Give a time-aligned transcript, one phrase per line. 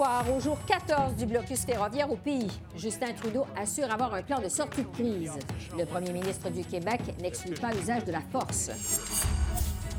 [0.00, 4.48] Au jour 14 du blocus ferroviaire au pays, Justin Trudeau assure avoir un plan de
[4.48, 5.32] sortie de crise.
[5.76, 8.70] Le premier ministre du Québec n'exclut pas l'usage de la force.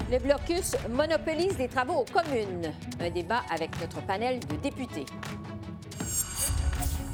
[0.10, 2.72] Le blocus monopolise les travaux aux communes.
[3.02, 5.06] Un débat avec notre panel de députés.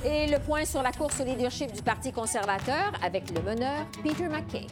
[0.06, 4.28] Et le point sur la course au leadership du Parti conservateur avec le meneur Peter
[4.28, 4.68] McKay.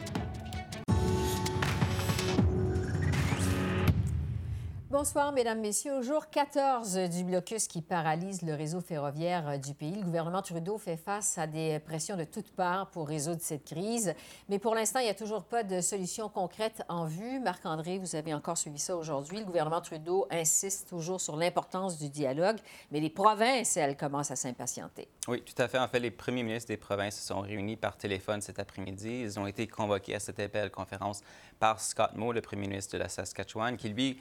[4.94, 5.96] Bonsoir, Mesdames, Messieurs.
[5.96, 10.78] Au jour 14 du blocus qui paralyse le réseau ferroviaire du pays, le gouvernement Trudeau
[10.78, 14.14] fait face à des pressions de toutes parts pour résoudre cette crise.
[14.48, 17.40] Mais pour l'instant, il n'y a toujours pas de solution concrète en vue.
[17.40, 19.40] Marc-André, vous avez encore suivi ça aujourd'hui.
[19.40, 22.58] Le gouvernement Trudeau insiste toujours sur l'importance du dialogue,
[22.92, 25.08] mais les provinces, elles, commencent à s'impatienter.
[25.26, 25.80] Oui, tout à fait.
[25.80, 29.22] En fait, les premiers ministres des provinces se sont réunis par téléphone cet après-midi.
[29.22, 31.22] Ils ont été convoqués à cette appel conférence
[31.58, 34.20] par Scott Moe, le premier ministre de la Saskatchewan, qui, lui,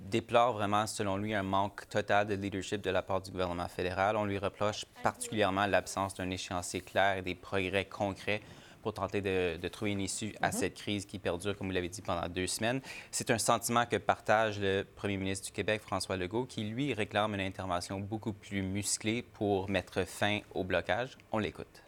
[0.00, 4.16] déplore vraiment, selon lui, un manque total de leadership de la part du gouvernement fédéral.
[4.16, 8.40] On lui reproche particulièrement l'absence d'un échéancier clair et des progrès concrets
[8.82, 10.52] pour tenter de, trouver une issue à mhm.
[10.52, 12.80] cette crise qui perdure, comme vous l'avez dit, pendant deux semaines.
[13.10, 17.34] C'est un sentiment que partage le premier ministre du Québec, François Legault, qui, lui, réclame
[17.34, 21.18] une intervention beaucoup plus musclée pour mettre fin au blocage.
[21.32, 21.82] On l'écoute.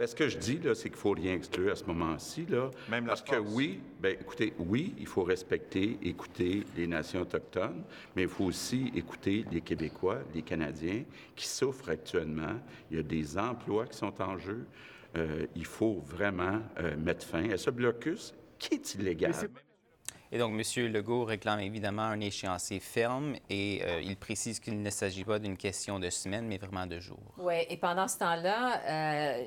[0.00, 2.46] Ben, ce que je dis, là, c'est qu'il ne faut rien exclure à ce moment-ci.
[2.48, 7.84] Là, Même parce que oui, bien, écoutez, oui, il faut respecter, écouter les nations autochtones,
[8.16, 11.04] mais il faut aussi écouter les Québécois, les Canadiens
[11.36, 12.58] qui souffrent actuellement.
[12.90, 14.64] Il y a des emplois qui sont en jeu.
[15.18, 19.34] Euh, il faut vraiment euh, mettre fin à ce blocus qui est illégal.
[20.32, 20.86] Et donc, M.
[20.92, 25.56] Legault réclame évidemment un échéancier ferme et euh, il précise qu'il ne s'agit pas d'une
[25.56, 27.34] question de semaine, mais vraiment de jours.
[27.38, 29.40] Oui, et pendant ce temps-là,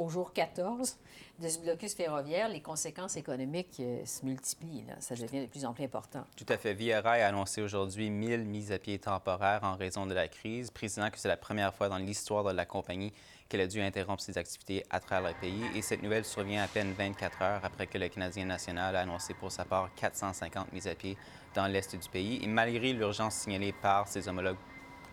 [0.00, 0.96] au jour 14
[1.38, 4.84] de ce blocus ferroviaire, les conséquences économiques euh, se multiplient.
[4.98, 6.24] Ça devient de plus en plus important.
[6.36, 6.74] Tout à fait.
[6.74, 10.70] Via Rail a annoncé aujourd'hui 1000 mises à pied temporaires en raison de la crise,
[10.70, 13.12] précisant que c'est la première fois dans l'histoire de la compagnie
[13.50, 15.64] qu'elle a dû interrompre ses activités à travers le pays.
[15.74, 19.34] Et cette nouvelle survient à peine 24 heures après que le Canadien national a annoncé
[19.34, 21.18] pour sa part 450 mises à pied
[21.54, 22.38] dans l'est du pays.
[22.42, 24.56] Et malgré l'urgence signalée par ses homologues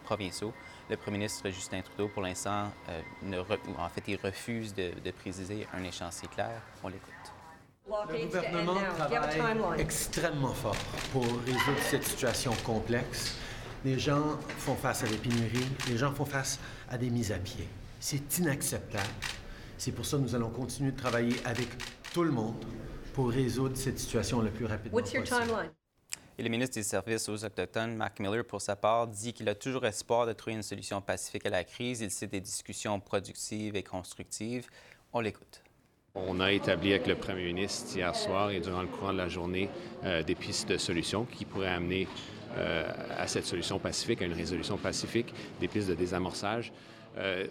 [0.05, 0.53] provinciaux,
[0.87, 3.43] le premier ministre Justin Trudeau, pour l'instant, euh,
[3.77, 6.61] en fait, il refuse de, préciser un échéancier clair.
[6.83, 7.11] On l'écoute.
[7.87, 10.75] Le gouvernement travaille extrêmement fort
[11.11, 13.35] pour résoudre cette situation complexe.
[13.83, 16.59] Les gens font face à des pénuries, les gens font face
[16.89, 17.67] à des mises à pied.
[17.99, 19.09] C'est inacceptable.
[19.77, 21.67] C'est pour ça que nous allons continuer de travailler avec
[22.13, 22.63] tout le monde
[23.13, 25.23] pour résoudre cette situation le plus rapidement possible.
[26.39, 29.55] Et le ministre des Services aux Autochtones, Mark Miller, pour sa part, dit qu'il a
[29.55, 32.01] toujours espoir de trouver une solution pacifique à la crise.
[32.01, 34.67] Il cite des discussions productives et constructives.
[35.13, 35.63] On l'écoute.
[36.13, 39.29] On a établi avec le premier ministre hier soir et durant le courant de la
[39.29, 39.69] journée
[40.03, 42.07] euh, des pistes de solutions qui pourraient amener
[42.55, 42.87] euh,
[43.17, 46.71] à cette solution pacifique, à une résolution pacifique, des pistes de désamorçage.
[47.18, 47.47] Euh,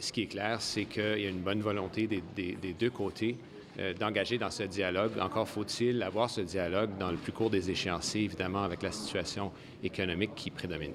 [0.00, 3.36] ce qui est clair, c'est qu'il y a une bonne volonté des, des deux côtés
[3.78, 5.18] euh, d'engager dans ce dialogue.
[5.20, 9.52] Encore faut-il avoir ce dialogue dans le plus court des échéanciers, évidemment, avec la situation
[9.82, 10.94] économique qui prédomine.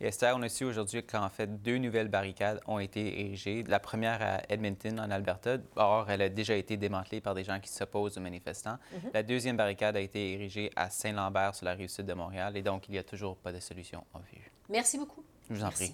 [0.00, 3.64] Et Esther, on a su aujourd'hui qu'en fait, deux nouvelles barricades ont été érigées.
[3.64, 5.58] La première à Edmonton, en Alberta.
[5.76, 8.78] Or, elle a déjà été démantelée par des gens qui s'opposent aux manifestants.
[8.92, 9.10] Mhm.
[9.12, 12.56] La deuxième barricade a été érigée à Saint-Lambert, sur la rive sud de Montréal.
[12.56, 14.50] Et donc, il n'y a toujours pas de solution en vue.
[14.70, 15.22] Merci beaucoup.
[15.50, 15.92] Je vous en prie.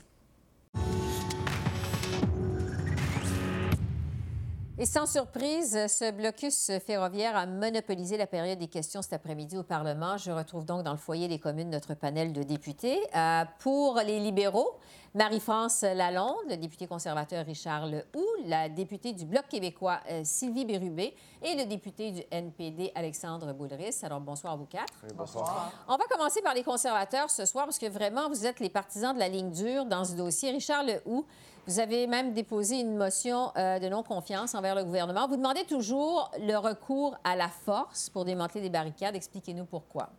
[4.78, 9.62] Et sans surprise, ce blocus ferroviaire a monopolisé la période des questions cet après-midi au
[9.62, 10.19] Parlement.
[10.19, 13.00] Je retrouve donc dans le foyer des communes notre panel de députés.
[13.16, 14.76] Euh, pour les libéraux,
[15.14, 21.14] Marie-France Lalonde, le député conservateur Richard Lehoux, la députée du Bloc québécois euh, Sylvie Bérubé
[21.43, 23.96] et le député du NPD Alexandre Boulris.
[24.02, 25.06] Alors bonsoir à vous quatre.
[25.14, 25.72] bonsoir.
[25.88, 29.14] On va commencer par les conservateurs ce soir parce que vraiment vous êtes les partisans
[29.14, 30.50] de la ligne dure dans ce dossier.
[30.50, 31.25] Richard Lehoux,
[31.67, 35.27] vous avez même déposé une motion euh, de non-confiance envers le gouvernement.
[35.27, 39.17] Vous demandez toujours le recours à la force pour démanteler des barricades.
[39.17, 40.11] Expliquez-nous pourquoi.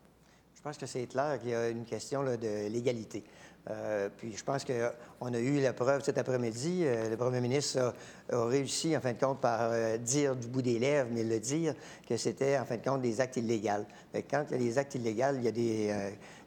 [0.56, 3.24] Je pense que c'est clair qu'il y a une question de légalité.
[4.18, 6.84] puis je pense qu'on a eu la preuve cet après-midi.
[6.84, 7.94] le premier ministre
[8.34, 11.74] a, réussi, en fin de compte, par dire du bout des lèvres, mais le dire,
[12.10, 13.86] que c'était, en fin de compte, des actes illégaux.
[14.30, 15.96] quand il y a des actes illégaux, il y a des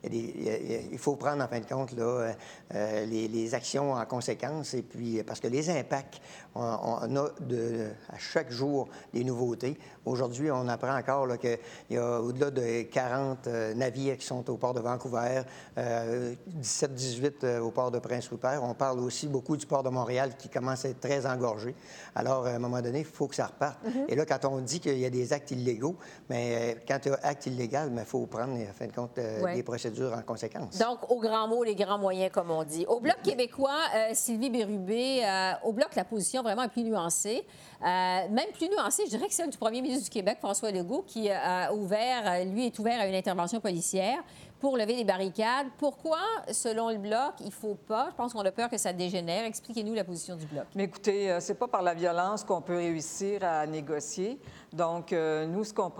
[0.05, 2.33] il, faut prendre en fin de compte là, euh,
[2.75, 4.75] euh, les, actions en conséquence.
[4.75, 6.21] Et puis, parce que les impacts,
[6.55, 9.79] on, a de, à chaque jour des nouveautés.
[10.05, 11.59] Aujourd'hui, on apprend encore qu'il
[11.91, 15.43] y a au-delà de 40 euh, navires qui sont au port de Vancouver,
[15.77, 18.63] 17-18 au port de Prince-Rupert.
[18.63, 21.75] On parle aussi beaucoup du port de Montréal qui commence à être très engorgé.
[22.15, 23.79] Alors, à un moment donné, il faut que ça reparte.
[23.85, 24.05] Mm-hmm.
[24.09, 25.97] Et là, quand on dit qu'il y a des actes illégaux,
[26.29, 29.19] mais quand il y a acte illégal, il faut prendre, en fin de compte,
[29.55, 30.79] des procédures en conséquence.
[30.79, 32.85] Donc, au grand mot, les grands moyens, comme on dit.
[32.87, 37.47] Au Bloc québécois, euh, Sylvie Bérubé, euh, au Bloc, la position vraiment est plus nuancée.
[37.83, 41.05] Euh, même plus nuancée, je dirais que celle du premier ministre du Québec, François Legault,
[41.07, 44.19] qui a ouvert, lui est ouvert à une intervention policière
[44.61, 45.67] pour lever les barricades.
[45.79, 46.21] Pourquoi,
[46.53, 48.09] selon le Bloc, il ne faut pas?
[48.11, 49.45] Je pense qu'on a peur que ça dégénère.
[49.45, 50.67] Expliquez-nous la position du Bloc.
[50.75, 54.39] Mais écoutez, c'est pas par la violence qu'on peut réussir à négocier.
[54.73, 55.93] Donc, euh, nous, ce qu'on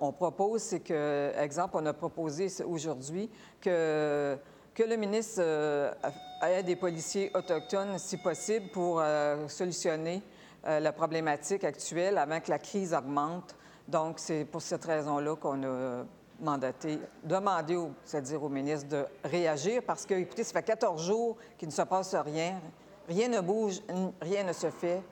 [0.00, 3.30] on, propose, c'est que, exemple, on a proposé aujourd'hui
[3.60, 4.38] que,
[4.74, 5.92] que le ministre euh,
[6.42, 10.22] ait des policiers autochtones, si possible, pour euh, solutionner
[10.64, 13.56] la problématique actuelle avant que la crise augmente.
[13.86, 16.04] Donc, c'est pour cette raison-là qu'on a
[16.40, 21.68] mandaté, demandé, c'est-à-dire au ministre, de réagir parce que, écoutez, ça fait 14 jours qu'il
[21.68, 22.60] ne se passe rien,
[23.08, 23.80] rien ne bouge,
[24.20, 25.02] rien ne se fait,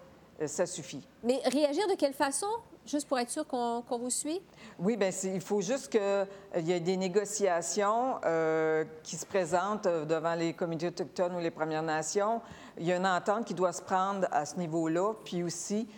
[0.47, 1.07] ça suffit.
[1.23, 2.47] Mais réagir de quelle façon?
[2.87, 4.41] juste pour être sûr qu'on vous suit?
[4.79, 6.25] Oui, bien, il faut juste qu'il euh,
[6.57, 11.51] y ait des négociations euh, qui se présentent euh, devant les communautés autochtones ou les
[11.51, 12.41] Premières Nations.
[12.79, 15.89] Il y a une entente qui doit se prendre à ce niveau-là, puis aussi,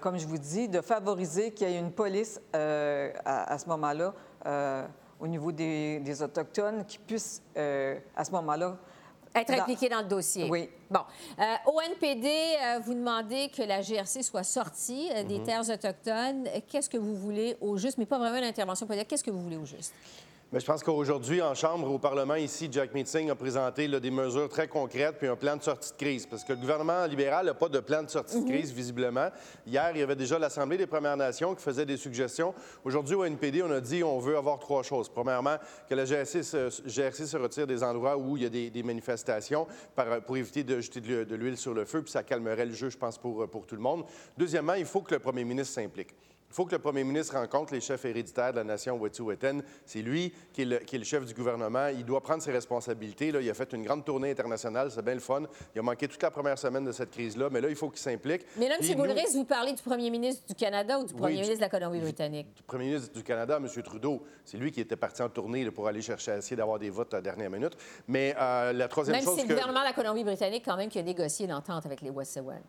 [0.00, 4.12] comme je vous dis, de favoriser qu'il y ait une police à, ce moment-là
[5.20, 8.76] au niveau des, des, Autochtones qui puisse, à ce moment-là,
[9.34, 10.48] être impliqué dans le dossier.
[10.48, 10.68] Oui.
[10.90, 11.00] Bon.
[11.38, 15.44] Euh, au NPD, euh, vous demandez que la GRC soit sortie euh, des mhm.
[15.44, 16.48] terres autochtones.
[16.68, 19.08] Qu'est-ce que vous voulez au juste, mais pas vraiment une intervention politique.
[19.08, 19.92] Qu'est-ce que vous voulez au juste?
[20.52, 24.48] Mais je pense qu'aujourd'hui, en Chambre, au Parlement, ici, Jack Meeting a présenté des mesures
[24.48, 26.26] très concrètes puis un plan de sortie de crise.
[26.26, 28.50] Parce que le gouvernement libéral n'a pas de plan de sortie de mhm.
[28.50, 29.30] crise, visiblement.
[29.66, 32.54] Hier, il y avait déjà l'Assemblée des Premières Nations qui faisait des suggestions.
[32.84, 35.08] Aujourd'hui, au NPD, on a dit on veut avoir trois choses.
[35.08, 35.56] Premièrement,
[35.88, 39.66] que la GRC se, retire des endroits où il y a des, manifestations
[40.26, 42.98] pour éviter de jeter de l'huile sur le feu, puis ça calmerait le jeu, je
[42.98, 44.04] pense, pour, pour tout le monde.
[44.36, 46.14] Deuxièmement, il faut que le premier ministre s'implique.
[46.54, 49.58] Il faut que le premier ministre rencontre les chefs héréditaires de la nation Wet'suwet'en.
[49.84, 51.88] C'est lui qui est, le, chef du gouvernement.
[51.88, 53.32] Il doit prendre ses responsabilités.
[53.32, 54.92] Là, il a fait une grande tournée internationale.
[54.92, 55.42] C'est bien le fun.
[55.74, 57.48] Il a manqué toute la première semaine de cette crise-là.
[57.50, 58.42] Mais là, il faut qu'il s'implique.
[58.56, 58.96] Mais là, M.
[58.96, 62.54] Boulris, vous parlez du premier ministre du Canada ou du premier ministre de la Colombie-Britannique?
[62.54, 63.82] Du, premier ministre du Canada, M.
[63.82, 64.22] Trudeau.
[64.44, 67.12] C'est lui qui était parti en tournée pour aller chercher à essayer d'avoir des votes
[67.14, 67.76] à la dernière minute.
[68.06, 69.26] Mais euh, la troisième chose.
[69.26, 72.00] Même si c'est le gouvernement de la Colombie-Britannique, quand même, qui a négocié l'entente avec
[72.00, 72.62] les Wet'suwet'en.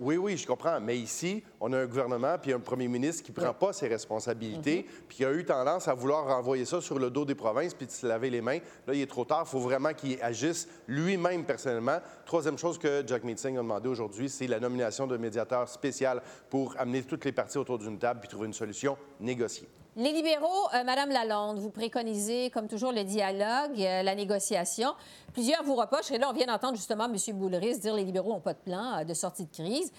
[0.00, 0.80] Oui, oui, je comprends.
[0.80, 3.86] Mais ici, on a un gouvernement puis un premier ministre qui ne prend pas ses
[3.86, 5.04] responsabilités, mhm.
[5.06, 7.86] puis qui a eu tendance à vouloir renvoyer ça sur le dos des provinces puis
[7.86, 8.60] de se laver les mains.
[8.86, 9.44] Là, il est trop tard.
[9.46, 11.98] Il faut vraiment qu'il agisse lui-même personnellement.
[12.24, 16.74] Troisième chose que Jack Meeting a demandé aujourd'hui, c'est la nomination d'un médiateur spécial pour
[16.78, 19.68] amener toutes les parties autour d'une table puis trouver une solution négociée.
[20.00, 24.94] Les libéraux, euh, Madame Lalonde, vous préconisez, comme toujours, le dialogue, euh, la négociation.
[25.34, 27.16] Plusieurs vous reprochent, et là, on vient d'entendre justement M.
[27.36, 29.92] Boulris dire les libéraux n'ont pas de plan euh, de sortie de crise.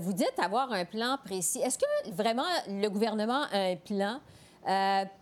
[0.00, 1.60] vous dites avoir un plan précis.
[1.60, 4.20] Est-ce que vraiment le gouvernement a un plan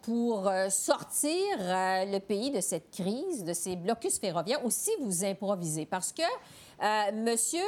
[0.03, 5.87] pour sortir le pays de cette crise, de ces blocus ferroviaires, ou si vous improvisez?
[5.87, 6.23] Parce que
[7.13, 7.65] Monsieur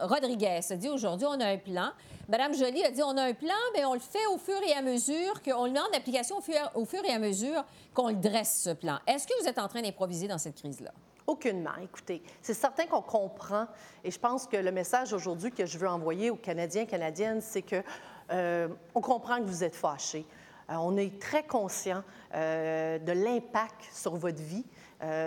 [0.00, 1.90] Rodriguez a dit aujourd'hui, on a un plan.
[2.28, 4.72] Madame Joly a dit on a un plan, mais on le fait au fur et
[4.72, 8.62] à mesure, qu'on le met en application au fur, et à mesure qu'on le dresse,
[8.62, 8.98] ce plan.
[9.06, 10.92] Est-ce que vous êtes en train d'improviser dans cette crise-là?
[11.26, 11.74] Aucunement.
[11.82, 13.66] Écoutez, c'est certain qu'on comprend,
[14.02, 17.62] et je pense que le message aujourd'hui que je veux envoyer aux Canadiens, Canadiennes, c'est
[17.62, 17.82] que
[18.30, 20.24] euh, on comprend que vous êtes fâchés.
[20.70, 22.02] Euh, on est très conscient
[22.34, 24.64] euh, de l'impact sur votre vie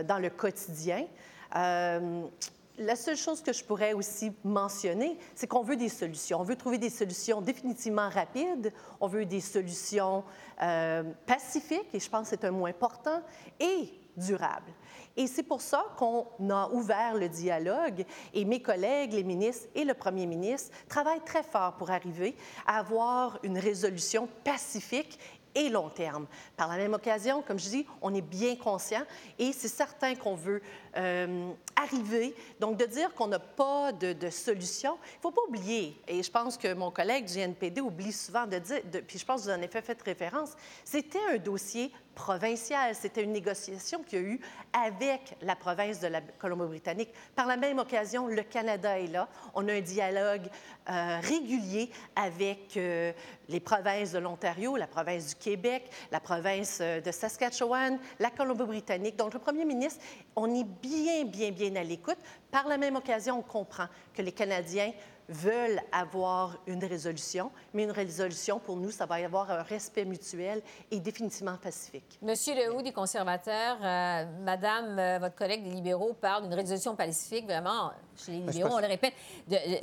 [0.08, 1.06] dans le quotidien
[1.54, 6.40] la seule chose que je pourrais aussi mentionner, c'est qu'on veut des solutions.
[6.40, 8.74] On veut trouver des solutions définitivement rapides.
[9.00, 10.24] On veut des solutions
[10.62, 13.22] euh, pacifiques, et je pense que c'est un mot important,
[13.60, 14.72] et durables.
[15.18, 19.86] Et c'est pour ça qu'on a ouvert le dialogue et mes collègues, les ministres et
[19.86, 22.36] le premier ministre travaillent très fort pour arriver
[22.66, 25.18] à avoir une résolution pacifique
[25.56, 26.28] et long terme.
[26.58, 29.04] Par la même occasion, comme je dis, on est bien conscient
[29.40, 30.62] et c'est certain qu'on veut
[30.98, 32.36] euh, arriver.
[32.60, 36.32] Donc, de dire qu'on n'a pas de, solution, il ne faut pas oublier, et je
[36.32, 39.52] pense que mon collègue du NPD oublie souvent de dire, puis je pense que vous
[39.52, 42.96] en avez fait référence, c'était un dossier provincial.
[42.96, 44.40] C'était une négociation qu'il y a eu
[44.74, 47.10] avec la province de la Colombie-Britannique.
[47.36, 49.28] Par la même occasion, le Canada est là.
[49.54, 50.48] On a un dialogue
[50.90, 53.12] euh, régulier avec euh,
[53.50, 59.18] les provinces de l'Ontario, la province du Québec, la province de Saskatchewan, la Colombie-Britannique.
[59.18, 60.04] Donc, le premier ministre,
[60.36, 62.18] on est bien, bien, bien à l'écoute.
[62.52, 64.92] Par la même occasion, on comprend que les Canadiens
[65.28, 70.06] veulent avoir une résolution, mais une résolution, pour nous, ça va y avoir un respect
[70.06, 70.62] mutuel
[70.92, 72.20] et définitivement pacifique.
[72.22, 77.46] Monsieur Lehoux, des conservateurs, euh, Madame, euh, votre collègue des libéraux, parle d'une résolution pacifique,
[77.46, 79.14] vraiment, chez les libéraux, on le répète,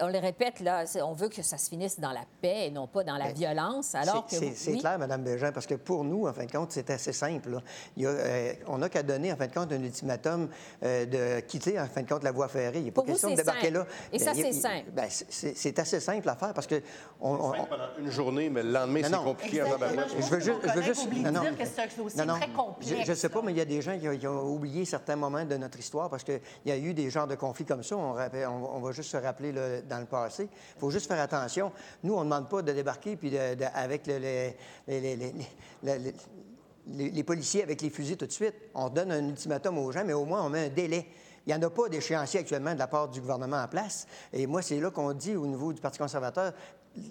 [0.00, 2.86] on le répète, là, on veut que ça se finisse dans la paix et non
[2.86, 4.36] pas dans la ben, violence, alors que...
[4.54, 7.60] C'est clair, Madame Bégin, parce que pour nous, en fin de compte, c'est assez simple.
[7.96, 10.48] Il y a, euh, on n'a qu'à donner, en fin de compte, un ultimatum
[10.82, 12.78] de quitter, en fin de compte, la voie ferrée.
[12.78, 13.86] Il n'est pas question de débarquer là.
[14.12, 14.90] Et ça, ben, c'est simple.
[14.92, 16.82] Ben, c'est assez simple à faire parce que.
[17.20, 20.60] On, on, pendant une journée, mais le lendemain, c'est compliqué en Je veux juste.
[20.62, 21.42] Je veux juste non, non,
[22.26, 23.04] non, très complexe.
[23.04, 25.44] Je ne sais pas, mais il y a des gens qui ont, oublié certains moments
[25.44, 27.96] de notre histoire parce qu'il y a eu des genres de conflits comme ça.
[27.96, 28.14] On,
[28.48, 30.48] on, va juste se rappeler dans le passé.
[30.76, 31.72] Il faut juste faire attention.
[32.02, 34.54] Nous, on ne demande pas de débarquer puis avec les,
[37.24, 38.54] policiers avec les fusils tout de suite.
[38.74, 41.06] On donne un ultimatum aux gens, mais au moins on met un délai.
[41.46, 44.06] Il n'y en a pas d'échéancier actuellement de la part du gouvernement en place.
[44.32, 46.52] Et moi, c'est là qu'on dit au niveau du Parti conservateur,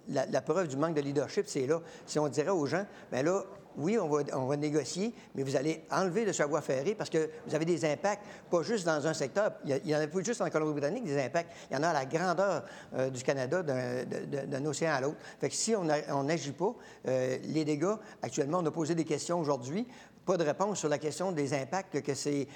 [0.07, 1.81] la, preuve du manque de leadership, c'est là.
[2.05, 3.43] Si on dirait aux gens, bien là,
[3.77, 7.29] oui, on va, on va, négocier, mais vous allez enlever de voie ferrée parce que
[7.45, 9.53] vous avez des impacts, pas juste dans un secteur.
[9.65, 11.51] Il n'y en a pas juste en Colombie-Britannique des impacts.
[11.69, 12.63] Il y en a à la grandeur
[12.95, 15.17] euh, du Canada, d'un océan à l'autre.
[15.39, 16.75] Fait que si on n'agit pas,
[17.07, 19.87] euh, les dégâts, actuellement, on a posé des questions aujourd'hui
[20.25, 22.47] pas de réponse sur la question des impacts que ces,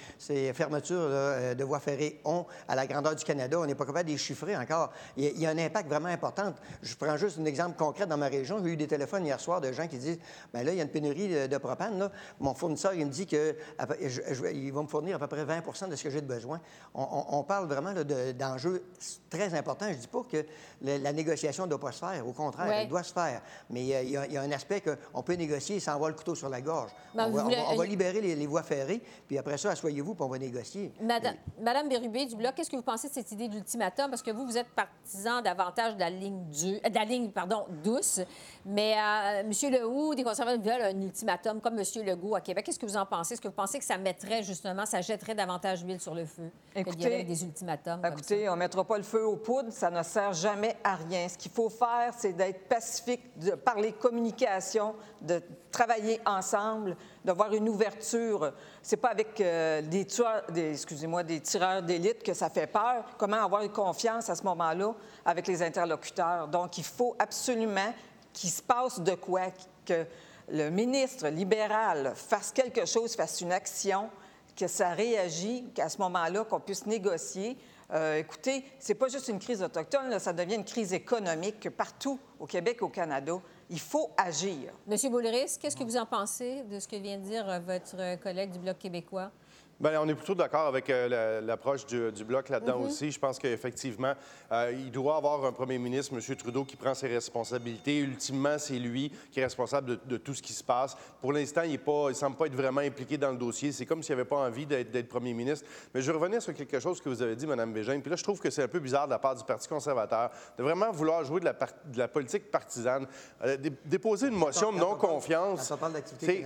[0.53, 3.59] fermetures euh, de voies ferrées ont à la grandeur du Canada.
[3.59, 4.91] On n'est pas capable de les chiffrer encore.
[5.17, 6.53] Il y, a, un impact vraiment important.
[6.81, 8.61] Je prends juste un exemple concret dans ma région.
[8.63, 10.19] J'ai eu des téléphones hier soir de gens qui disent
[10.53, 12.09] Bien là, il y a une pénurie de, propane.
[12.39, 16.03] Mon fournisseur, il me dit qu'il va me fournir à peu près 20% de ce
[16.03, 16.61] que j'ai de besoin.
[16.93, 18.83] On, parle vraiment d'enjeux
[19.29, 19.87] très importants.
[19.87, 20.45] Je ne dis pas que
[20.81, 22.27] la, négociation ne doit pas se faire.
[22.27, 23.41] Au contraire, elle doit se faire.
[23.69, 26.61] Mais il y, a, un aspect qu'on peut négocier sans avoir le couteau sur la
[26.61, 26.91] gorge.
[27.15, 30.91] Ben, on va libérer les, voies ferrées, puis après ça, asseyez-vous, puis on va négocier.
[31.01, 34.09] Madame, Madame Bérubé du Bloc, qu'est-ce que vous pensez de cette idée d'ultimatum?
[34.09, 37.29] Parce que vous, vous êtes partisan davantage de la ligne, du, euh, de la ligne
[37.29, 38.19] pardon, douce,
[38.65, 39.51] mais euh, M.
[39.71, 41.85] Lehoux, des conservateurs veulent un ultimatum comme M.
[42.05, 42.65] Legault à Québec.
[42.65, 43.33] Qu'est-ce que vous en pensez?
[43.33, 46.51] Est-ce que vous pensez que ça mettrait justement, ça jetterait davantage d'huile sur le feu
[46.75, 48.01] écoutez, des ultimatums?
[48.05, 51.27] Écoutez, on ne mettra pas le feu aux poudres, ça ne sert jamais à rien.
[51.27, 56.95] Ce qu'il faut faire, c'est d'être pacifique, de parler communication, de travailler ensemble,
[57.25, 58.53] d'avoir une ouverture.
[58.81, 63.03] C'est pas avec euh, des tueurs, excusez-moi, des tireurs d'élite que ça fait peur.
[63.17, 64.93] Comment avoir une confiance à ce moment-là
[65.25, 66.47] avec les interlocuteurs?
[66.47, 67.93] Donc, il faut absolument
[68.31, 69.47] qu'il se passe de quoi,
[69.85, 70.05] que
[70.49, 74.09] le ministre libéral fasse quelque chose, fasse une action,
[74.55, 77.57] que ça réagit, qu'à ce moment-là, qu'on puisse négocier.
[77.91, 82.45] Euh, écoutez, c'est pas juste une crise autochtone, ça devient une crise économique partout au
[82.45, 83.33] Québec, au Canada.
[83.69, 84.73] Il faut agir.
[84.87, 88.19] Monsieur Bouleris, qu'est-ce que vous en pensez de ce que vient de dire euh, votre
[88.21, 89.31] collègue du Bloc québécois?
[89.77, 92.85] Bien, on est plutôt d'accord avec euh, l'approche du, bloc là-dedans mhm.
[92.85, 93.11] aussi.
[93.11, 94.13] Je pense qu'effectivement,
[94.49, 96.35] euh, il doit avoir un premier ministre, M.
[96.37, 97.97] Trudeau, qui prend ses responsabilités.
[97.97, 100.95] Ultimement, c'est lui qui est responsable de, tout ce qui se passe.
[101.19, 103.73] Pour l'instant, il ne semble pas être vraiment impliqué dans le dossier.
[103.73, 105.65] C'est comme s'il n'avait pas envie d'être premier ministre.
[105.93, 107.99] Mais je vais revenir sur quelque chose que vous avez dit, Mme Bégin.
[107.99, 110.31] Puis là, je trouve que c'est un peu bizarre de la part du Parti conservateur
[110.57, 113.07] de vraiment vouloir jouer de la, de la politique partisane,
[113.43, 115.73] euh, déposer une motion de non-confiance.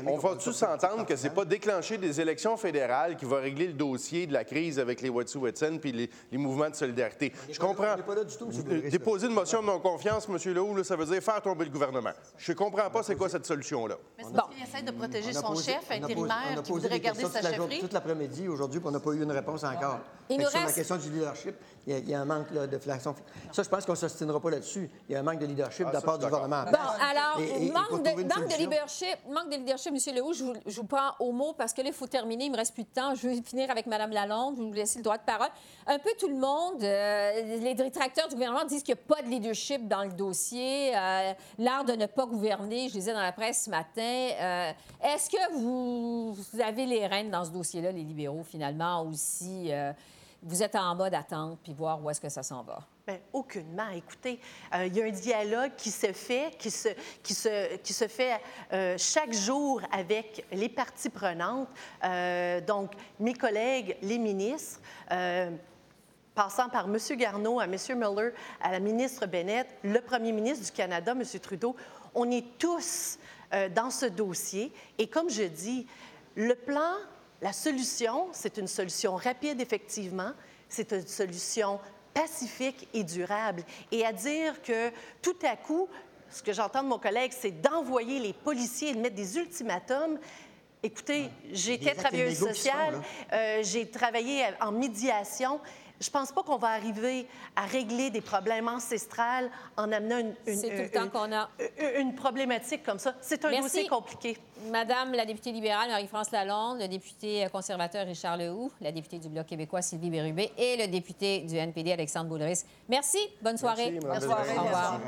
[0.08, 3.74] On va tous s'entendre que c'est pas déclencher des élections fédérales qui va régler le
[3.74, 7.34] dossier de la crise avec les Wet'suwet'en puis les, les, mouvements de solidarité.
[7.52, 7.96] Je comprends.
[8.90, 10.54] Déposer une motion de non-confiance, M.
[10.54, 12.12] Lehoux, ça veut dire faire tomber le gouvernement.
[12.38, 13.98] Je ne comprends pas c'est quoi cette solution-là.
[14.18, 17.80] Mais c'est parce qu'il essaie de protéger son chef intérimaire qui voudrait garder sa chefferie.
[17.80, 20.00] Toute l'après-midi, aujourd'hui, on n'a pas eu une réponse encore.
[20.30, 21.56] Il Sur la question du leadership,
[21.88, 23.16] il y, a, un manque de flexion.
[23.52, 24.90] Ça, je pense qu'on ne s'ostinera pas là-dessus.
[25.08, 26.64] Il y a un manque de leadership ah, de la part du gouvernement.
[26.66, 30.16] Bon, alors, manque, de, manque de, leadership, manque de leadership, M.
[30.16, 32.46] Lehoux, je vous, je vous prends au mot parce que là, il faut terminer.
[32.46, 33.16] Il me reste plus de temps.
[33.16, 34.56] Je vais finir avec Mme Lalonde.
[34.58, 35.50] Je vous laisser le droit de parole.
[35.88, 39.22] Un peu tout le monde, euh, les détracteurs du gouvernement disent qu'il n'y a pas
[39.22, 40.96] de leadership dans le dossier.
[40.96, 44.02] Euh, l'art de ne pas gouverner, je disais dans la presse ce matin.
[44.02, 44.72] Euh,
[45.04, 49.72] est-ce que vous, vous, avez les rênes dans ce dossier-là, les libéraux, finalement, aussi?
[50.42, 52.80] Vous êtes en mode attente puis voir où est-ce que ça s'en va?
[53.06, 53.90] Bien, aucunement.
[53.90, 54.40] Écoutez,
[54.74, 56.90] euh, il y a un dialogue qui se fait, qui se,
[57.22, 58.40] qui se, qui se fait
[58.72, 61.68] euh, chaque jour avec les parties prenantes.
[62.04, 64.80] Euh, donc, mes collègues, les ministres,
[66.36, 66.98] passant par M.
[67.18, 67.76] Garneau, à M.
[67.96, 68.32] Miller,
[68.62, 71.24] à la ministre Bennett, le premier ministre du Canada, M.
[71.42, 71.76] Trudeau,
[72.14, 73.18] on est tous
[73.76, 74.72] dans ce dossier.
[74.98, 75.88] Et comme je dis,
[76.36, 76.94] le plan,
[77.42, 80.32] la solution, c'est une solution rapide, effectivement.
[80.68, 81.80] C'est une solution
[82.14, 83.64] pacifique et durable.
[83.92, 84.90] Et à dire que
[85.22, 85.88] tout à coup,
[86.30, 90.20] ce que j'entends de mon collègue, c'est d'envoyer les policiers et de mettre des ultimatums.
[90.84, 93.02] Écoutez, j'étais travailleuse sociale,
[93.34, 95.60] euh, j'ai travaillé en médiation
[96.00, 100.36] je pense pas qu'on va arriver à régler des problèmes ancestrales en amenant une,
[101.98, 103.16] une, problématique comme ça.
[103.22, 104.38] C'est un dossier compliqué.
[104.72, 109.48] Madame la députée libérale Marie-France Lalonde, le député conservateur Richard Lehoux, la députée du Bloc
[109.48, 112.64] québécois Sylvie Bérubé et le député du NPD Alexandre Boulris.
[112.88, 113.20] Merci.
[113.42, 114.00] Bonne soirée.
[114.02, 114.58] Bonne soirée.
[114.58, 115.00] Au revoir.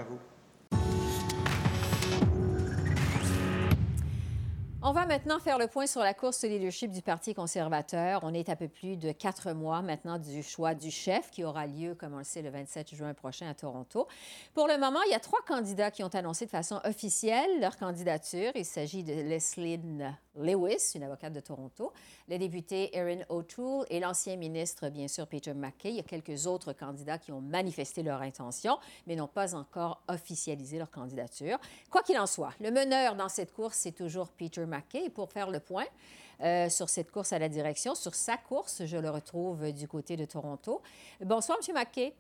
[4.83, 8.21] On va maintenant faire le point sur la course leadership du Parti conservateur.
[8.23, 11.67] On est à peu plus de quatre mois maintenant du choix du chef qui aura
[11.67, 14.07] lieu, comme on le sait, le 27 juin prochain à Toronto.
[14.55, 17.77] Pour le moment, il y a trois candidats qui ont annoncé de façon officielle leur
[17.77, 18.51] candidature.
[18.55, 19.79] Il s'agit de Leslie
[20.35, 21.93] Lewis, une avocate de Toronto,
[22.27, 25.89] le député Erin O'Toole et l'ancien ministre, bien sûr, Peter MacKay.
[25.89, 30.01] Il y a quelques autres candidats qui ont manifesté leur intention, mais n'ont pas encore
[30.07, 31.59] officialisé leur candidature.
[31.91, 35.49] Quoi qu'il en soit, le meneur dans cette course, c'est toujours Peter Et pour faire
[35.49, 35.85] le point,
[36.41, 40.17] euh, sur cette course à la direction, sur sa course, je le retrouve du côté
[40.17, 40.81] de Toronto.
[41.21, 41.73] Bonsoir, M.
[41.73, 42.13] MacKay.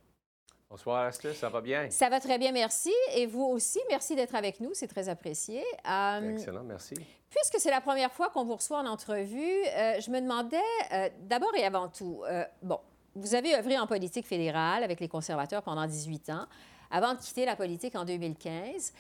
[0.71, 1.89] Bonsoir, Ashley, ça va bien?
[1.89, 2.93] Ça va très bien, merci.
[3.13, 5.61] Et vous aussi, merci d'être avec nous, c'est très apprécié.
[5.85, 6.93] Euh, Excellent, merci.
[7.29, 10.55] Puisque c'est la première fois qu'on vous reçoit en entrevue, euh, je me demandais,
[10.93, 12.23] euh, d'abord et avant tout,
[12.61, 12.79] bon,
[13.15, 16.47] vous avez œuvré en politique fédérale avec les conservateurs pendant 18 ans
[16.91, 18.93] avant de quitter la politique en 2015.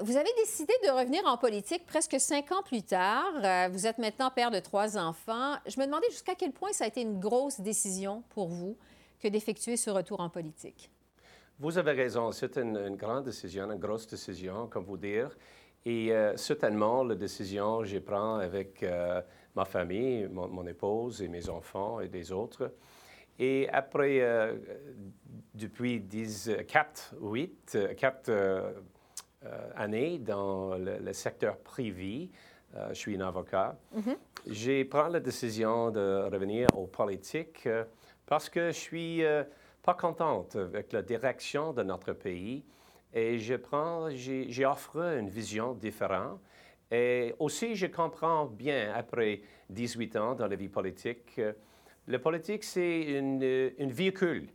[0.00, 3.70] vous avez décidé de revenir en politique presque cinq ans plus tard.
[3.70, 5.54] vous êtes maintenant père de trois enfants.
[5.66, 8.76] Je me demandais jusqu'à quel point ça a été une grosse décision pour vous
[9.20, 10.90] que d'effectuer ce retour en politique.
[11.58, 12.32] Vous avez raison.
[12.32, 15.30] C'est une, grande décision, une grosse décision, comme vous dire.
[15.84, 19.20] Et euh, certainement, la décision, que je prends avec euh,
[19.54, 22.72] ma famille, mon, épouse et mes enfants et des autres.
[23.38, 24.56] Et après, euh,
[25.54, 28.30] depuis 10, 4, 8, 4
[29.74, 32.30] années dans le, secteur privé,
[32.90, 34.16] je suis un avocat, mm-hmm.
[34.46, 37.68] j'ai pris la décision de revenir aux politiques
[38.32, 39.44] parce que je suis euh,
[39.82, 42.64] pas contente avec la direction de notre pays
[43.12, 44.08] et je prends,
[44.48, 46.40] j'offre une vision différente.
[46.90, 51.54] Et aussi, je comprends bien, après 18 ans dans la vie politique, que
[52.08, 53.42] la politique, c'est une,
[53.78, 54.48] une, véhicule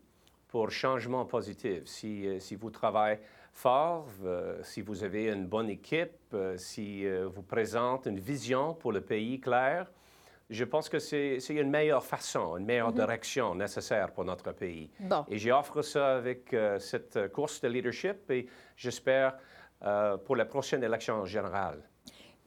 [0.47, 1.83] pour changement positif.
[1.85, 3.19] Si, euh, si vous travaillez
[3.53, 9.01] fort, euh, si vous avez une bonne équipe, si vous présentez une vision pour le
[9.01, 9.87] pays claire,
[10.49, 12.95] je pense que c'est une meilleure façon, une meilleure mhm.
[12.95, 14.89] direction nécessaire pour notre pays.
[15.27, 19.37] Et j'offre ça avec euh, cette course de leadership et j'espère
[19.83, 21.81] euh, pour la prochaine élection générale.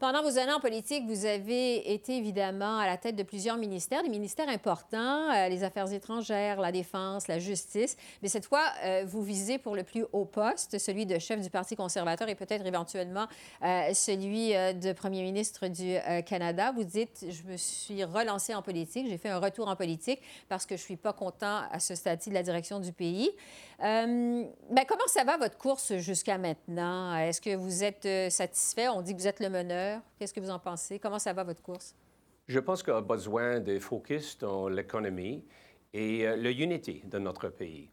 [0.01, 4.03] Pendant vos années en politique, vous avez été évidemment à la tête de plusieurs ministères,
[4.03, 7.99] des ministères importants, euh, les affaires étrangères, la défense, la justice.
[8.23, 11.51] Mais cette fois, euh, vous visez pour le plus haut poste, celui de chef du
[11.51, 13.27] Parti conservateur et peut-être éventuellement
[13.63, 16.73] euh, celui de premier ministre du Canada.
[16.73, 20.65] Vous dites, je me suis relancé en politique, j'ai fait un retour en politique parce
[20.65, 23.31] que je ne suis pas content à ce stade de la direction du pays.
[23.81, 27.17] Ben, comment ça va votre course jusqu'à maintenant?
[27.17, 28.89] Est-ce que vous êtes satisfait?
[28.89, 30.01] On dit que vous êtes le meneur.
[30.19, 30.99] Qu'est-ce que vous en pensez?
[30.99, 31.95] Comment ça va, votre course?
[32.51, 35.45] Je pense qu'on a besoin de focus dans l'économie
[35.95, 37.89] et euh, la unité de notre pays.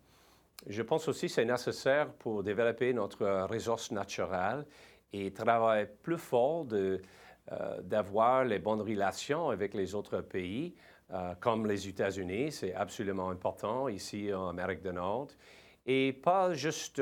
[0.65, 4.65] Je pense aussi que c'est nécessaire pour développer notre ressource naturelle
[5.13, 7.00] et travailler plus fort de,
[7.52, 10.73] euh, d'avoir les bonnes relations avec les autres pays,
[11.12, 12.52] euh, comme les États-Unis.
[12.52, 15.28] C'est absolument important ici en Amérique du Nord.
[15.88, 17.02] Et pas juste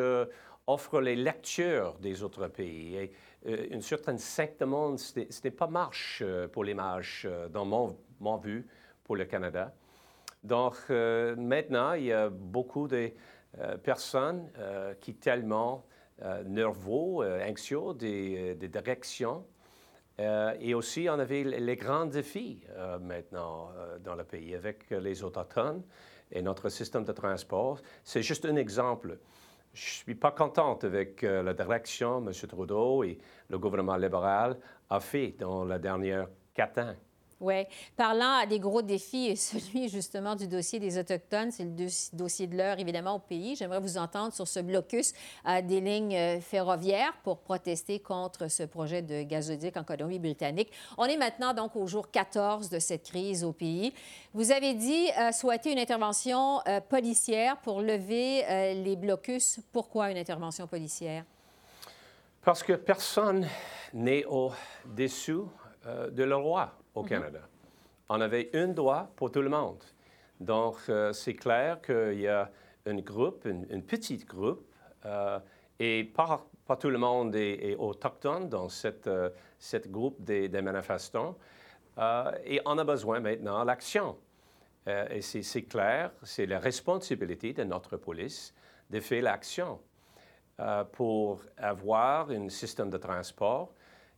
[0.67, 3.11] offrir les lectures des autres pays.
[3.47, 7.65] Euh, une certaine secte de monde, ce n'est pas marche euh, pour l'image euh, dans
[7.65, 8.67] mon, mon vue
[9.03, 9.73] pour le Canada.
[10.43, 13.11] Donc maintenant, il y a beaucoup de
[13.83, 14.47] personnes
[15.01, 15.87] qui tellement
[16.45, 19.43] nerveux, anxieux des, des directions.
[20.19, 22.61] et aussi, on avait les grands défis
[23.01, 23.71] maintenant
[24.03, 25.81] dans le pays avec les autochtones
[26.31, 27.79] et notre système de transport.
[28.03, 29.19] C'est juste un exemple.
[29.73, 32.31] Je ne suis pas contente avec euh, la direction M.
[32.47, 33.17] Trudeau et
[33.49, 34.57] le gouvernement libéral
[34.89, 36.95] a fait dans la dernière quatre.
[37.41, 37.65] Oui.
[37.97, 42.55] Parlant à des gros défis, celui justement du dossier des Autochtones, c'est le dossier de
[42.55, 43.55] l'heure évidemment au pays.
[43.57, 48.63] J'aimerais vous entendre sur ce blocus à des lignes euh, ferroviaires pour protester contre ce
[48.63, 50.71] projet de gazoduc en Colombie-Britannique.
[50.97, 53.93] On est maintenant donc au jour 14 de cette crise au pays.
[54.33, 58.43] Vous avez dit euh, souhaiter une intervention euh, policière pour lever
[58.75, 59.59] les blocus.
[59.73, 61.25] Pourquoi une intervention policière?
[62.43, 63.47] Parce que personne
[63.93, 65.41] n'est au-dessus
[65.85, 67.09] de la loi au mhm.
[67.09, 67.41] Canada.
[68.09, 69.83] On avait un droit pour tout le monde.
[70.39, 72.51] Donc, euh, c'est clair qu'il y a
[72.85, 74.65] un groupe, une, petite groupe,
[75.05, 75.39] euh,
[75.79, 80.61] et pas, pas, tout le monde est, autochtone dans cette, euh, cette groupe des, des
[80.61, 81.37] manifestants.
[82.45, 84.17] et on a besoin maintenant de l'action.
[84.85, 88.53] et c'est clair, c'est la responsabilité de notre police
[88.89, 89.79] de faire l'action
[90.91, 93.73] pour avoir un système de transport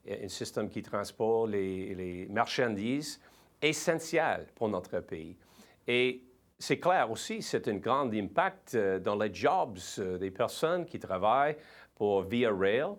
[0.09, 3.19] un système qui transporte les, marchandises
[3.61, 5.35] essentielles pour notre pays.
[5.87, 6.23] Et
[6.59, 10.99] c'est clair aussi, c'est un grand impact euh, dans les jobs euh, des personnes qui
[10.99, 11.57] travaillent
[11.95, 12.95] pour Via Rail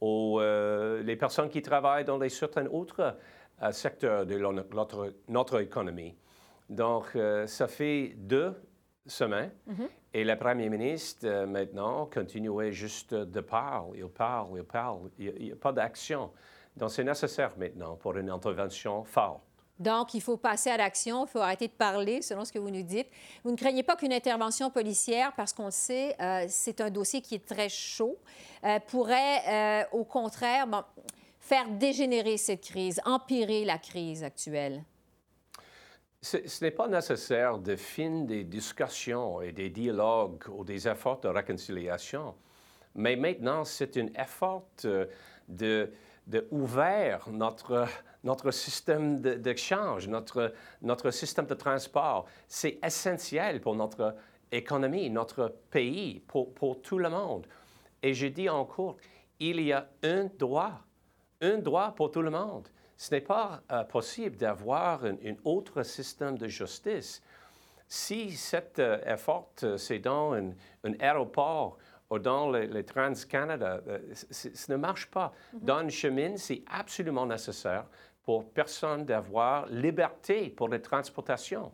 [0.00, 3.16] ou euh, les personnes qui travaillent dans les certains autres
[3.70, 6.16] secteurs de notre, notre économie.
[6.68, 8.52] Donc, ça fait deux
[9.06, 9.88] semaines mm-hmm.
[10.14, 15.52] Et le Premier ministre, maintenant, continuait juste de parler, il parle, il parle, il n'y
[15.52, 16.30] a pas d'action.
[16.76, 19.42] Donc, c'est nécessaire maintenant pour une intervention forte.
[19.78, 22.70] Donc, il faut passer à l'action, il faut arrêter de parler, selon ce que vous
[22.70, 23.08] nous dites.
[23.42, 27.20] Vous ne craignez pas qu'une intervention policière, parce qu'on le sait, euh, c'est un dossier
[27.20, 28.16] qui est très chaud,
[28.64, 30.66] euh, pourrait, euh, au contraire,
[31.40, 34.84] faire dégénérer cette crise, empirer la crise actuelle?
[36.22, 41.28] Ce, n'est pas nécessaire de finir des discussions et des dialogues ou des efforts de
[41.28, 42.36] réconciliation,
[42.94, 44.64] mais maintenant, c'est un effort
[45.48, 45.90] de
[46.26, 47.88] d'ouvrir notre,
[48.22, 52.26] notre système d'échange, notre, notre système de transport.
[52.46, 54.14] C'est essentiel pour notre
[54.52, 57.46] économie, notre pays, pour, pour tout le monde.
[58.02, 58.96] Et je dis encore,
[59.40, 60.80] il y a un droit,
[61.40, 62.68] un droit pour tout le monde.
[63.02, 67.20] Ce n'est pas euh, possible d'avoir un, autre système de justice.
[67.88, 70.52] Si cet euh, effort, euh, c'est dans un,
[70.84, 71.78] un aéroport
[72.10, 73.98] ou dans les, Trans-Canada, euh,
[74.30, 75.32] ce ne marche pas.
[75.52, 75.60] Mhm.
[75.62, 77.86] Dans une chemin, c'est absolument nécessaire
[78.22, 81.72] pour personne d'avoir liberté pour les transportations.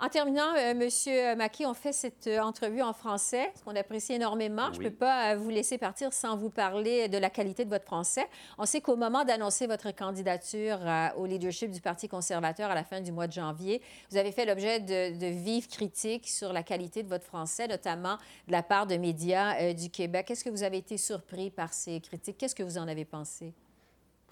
[0.00, 4.14] En terminant, euh, Monsieur Mackey, on fait cette euh, entrevue en français, ce qu'on apprécie
[4.14, 4.72] énormément.
[4.72, 7.70] Je ne peux pas euh, vous laisser partir sans vous parler de la qualité de
[7.70, 8.26] votre français.
[8.58, 10.80] On sait qu'au moment d'annoncer votre candidature
[11.16, 13.80] au leadership du Parti conservateur à la fin du mois de janvier,
[14.10, 18.18] vous avez fait l'objet de, de, vives critiques sur la qualité de votre français, notamment
[18.48, 20.30] de la part de médias du Québec.
[20.30, 22.36] Est-ce que vous avez été surpris par ces critiques?
[22.38, 23.54] Qu'est-ce que vous en avez pensé?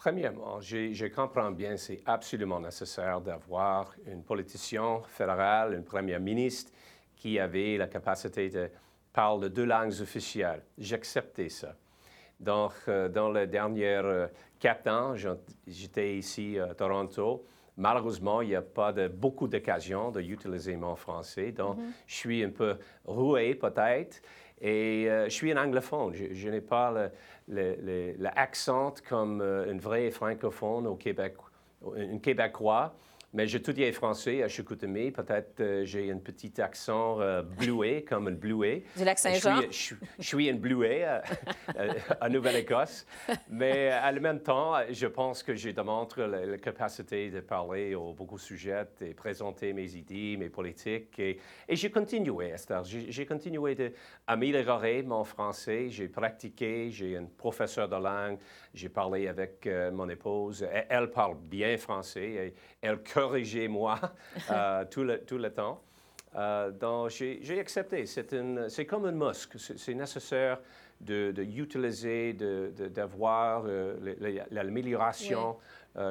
[0.02, 6.72] Premièrement, je, comprends bien, c'est absolument nécessaire d'avoir une politicien fédéral, un premier ministre
[7.14, 8.68] qui avait la capacité de
[9.12, 10.64] parler deux langues officielles.
[10.76, 11.76] J'acceptais ça.
[12.40, 14.26] Donc, euh, dans les dernières euh,
[14.58, 15.14] quatre ans,
[15.68, 17.46] j'étais ici à Toronto.
[17.76, 21.52] Malheureusement, il n'y a pas de, beaucoup d'occasions d'utiliser mon français.
[21.52, 21.92] Donc, mm-hmm.
[22.08, 24.20] je suis un peu roué peut-être.
[24.62, 26.14] Et euh, je suis un anglophone.
[26.14, 27.11] Je, n'ai pas
[27.48, 31.35] l'accent comme euh, un vrai francophone au Québec,
[31.85, 32.94] un Québécois.
[33.35, 35.11] Mais j'étudie français à Chicoutimi.
[35.11, 38.85] Peut-être euh, j'ai un petit accent euh, blué, comme un blué.
[38.95, 39.62] Du lac Saint-Jean?
[39.71, 41.03] Je, suis un blué
[41.79, 43.07] euh, à Nouvelle-Écosse.
[43.49, 48.12] Mais à le même temps, je pense que je démontre la, capacité de parler aux
[48.12, 51.18] beaucoup de sujets et présenter mes idées, mes politiques.
[51.18, 52.85] Et, et j'ai continué, Esther.
[52.85, 55.88] J'ai continué d'améliorer mon français.
[55.88, 56.90] J'ai pratiqué.
[56.90, 58.38] J'ai un professeur de langue.
[58.75, 60.66] J'ai parlé avec mon épouse.
[60.88, 62.23] Elle, parle bien français.
[62.23, 63.98] Et elle corrigeait moi
[64.50, 65.80] euh, tout, le, tout le temps.
[66.35, 68.06] Euh, donc, j'ai accepté.
[68.06, 69.58] C'est comme un muscle.
[69.58, 70.58] C'est nécessaire
[71.00, 75.56] d'utiliser, de, d'avoir euh, l'amélioration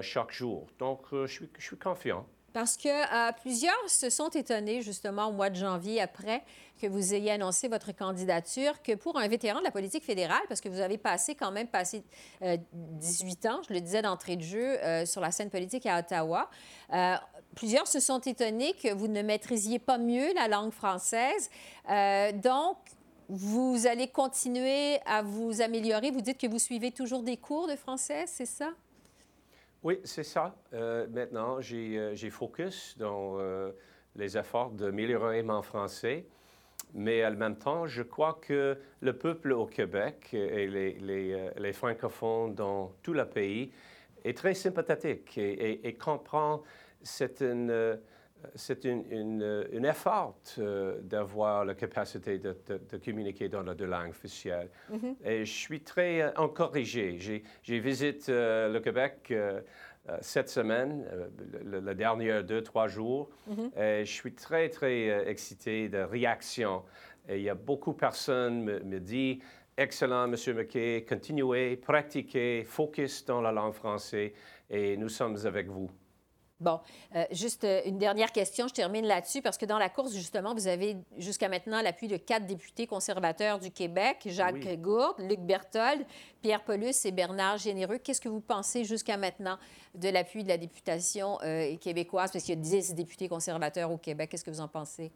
[0.01, 0.67] chaque jour.
[0.77, 2.25] Donc, je suis, je suis confiant.
[2.53, 6.43] Parce que plusieurs se sont étonnés, justement, au mois de janvier, après
[6.81, 10.61] que vous ayez annoncé votre candidature, que pour un vétéran de la politique fédérale, parce
[10.61, 12.03] que vous avez passé quand même passé
[12.41, 16.49] 18 ans, je le disais d'entrée de jeu, sur la scène politique à Ottawa,
[16.93, 17.15] euh,
[17.55, 21.49] plusieurs se sont étonnés que vous ne maîtrisiez pas mieux la langue française.
[21.89, 22.77] Euh, donc,
[23.29, 26.11] vous allez continuer à vous améliorer.
[26.11, 28.71] Vous dites que vous suivez toujours des cours de français, c'est ça?
[29.83, 30.55] Oui, c'est ça.
[30.73, 33.37] Euh, maintenant, j'ai focus dans
[34.15, 36.25] les efforts d'améliorer mon français.
[36.93, 42.91] Mais en même temps, je crois que le peuple au Québec et les, francophones dans
[43.01, 43.71] tout le pays
[44.23, 46.63] est très sympathique et, comprend
[48.55, 49.03] c'est une
[49.71, 50.35] c'est un effort
[51.03, 52.55] d'avoir la capacité de,
[53.03, 54.69] communiquer dans les deux langues officielles.
[54.91, 55.15] Mm-hmm.
[55.25, 57.17] Et je suis très encouragé.
[57.63, 59.33] J'ai visité le Québec
[60.09, 63.29] euh, cette semaine, euh, le, dernier deux, trois jours.
[63.47, 63.71] Mhm.
[63.77, 66.83] je suis très, très euh, excité de réaction.
[67.29, 69.37] il y a beaucoup de personnes me, me disent
[69.77, 70.35] Excellent, M.
[70.55, 74.31] McKay, continuez, pratiquez, focus dans la langue française
[74.69, 75.89] et nous sommes avec vous.
[76.61, 76.79] Bon,
[77.15, 80.53] euh, juste euh, une dernière question, je termine là-dessus, parce que dans la course, justement,
[80.53, 86.05] vous avez jusqu'à maintenant l'appui de quatre députés conservateurs du Québec, Jacques Gourde, Luc Berthold,
[86.43, 87.97] Pierre Paulus et Bernard Généreux.
[87.97, 89.57] Qu'est-ce que vous pensez jusqu'à maintenant
[89.95, 93.97] de l'appui de la députation euh, québécoise, parce qu'il y a 10 députés conservateurs au
[93.97, 94.29] Québec?
[94.29, 95.11] Qu'est-ce que vous en pensez?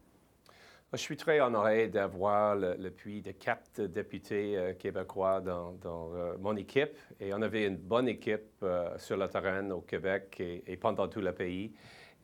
[0.95, 6.97] Je suis très honoré d'avoir l'appui de quatre députés euh, québécois dans, euh, mon équipe.
[7.19, 11.19] Et on avait une bonne équipe euh, sur le terrain au Québec et, pendant tout
[11.19, 11.73] le pays.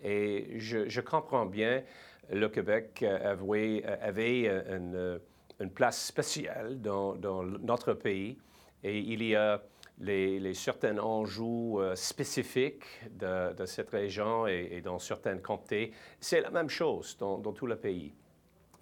[0.01, 1.83] Et je, comprends bien,
[2.31, 5.19] le Québec avait, avait une,
[5.75, 8.37] place spéciale dans, notre pays.
[8.85, 9.61] Et il y a
[9.99, 15.91] les, certains enjeux spécifiques de, cette région et, dans certains comtés.
[16.21, 18.13] C'est la même chose dans tout le pays.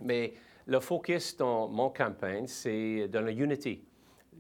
[0.02, 0.34] Mais
[0.66, 3.84] le focus dans mon campagne, c'est dans la unité,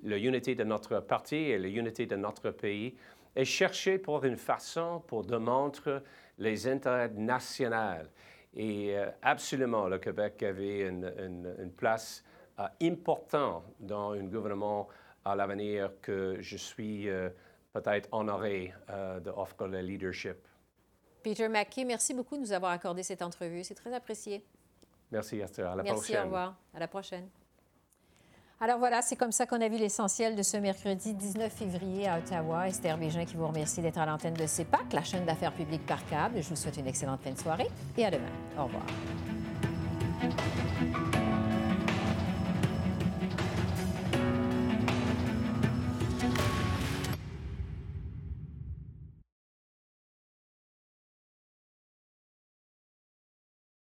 [0.03, 2.95] la unité de notre parti et la unité de notre pays,
[3.35, 5.99] et chercher pour une façon pour démontrer
[6.37, 8.05] les intérêts nationaux.
[8.53, 12.23] Et euh, absolument, le Québec avait une, place
[12.59, 14.87] euh, importante dans un gouvernement
[15.23, 17.29] à l'avenir que je suis euh,
[17.73, 18.73] peut-être honoré
[19.23, 20.37] d'offrir le leadership.
[21.21, 23.63] Peter McKay, merci beaucoup de nous avoir accordé cette entrevue.
[23.63, 24.43] C'est très apprécié.
[25.11, 25.71] Merci, Esther.
[25.71, 25.95] À la prochaine.
[25.95, 26.55] Merci, au revoir.
[26.73, 27.27] À la prochaine.
[28.61, 32.17] Alors voilà, c'est comme ça qu'on a vu l'essentiel de ce mercredi 19 février à
[32.17, 32.67] Ottawa.
[32.67, 36.05] Esther Bégin qui vous remercie d'être à l'antenne de CEPAC, la chaîne d'affaires publiques par
[36.07, 36.41] câble.
[36.41, 38.27] Je vous souhaite une excellente fin de soirée et à demain.
[38.57, 38.83] Au revoir.